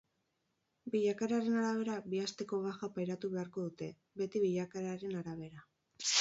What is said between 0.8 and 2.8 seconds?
Bilakaeraren arabera bi asteko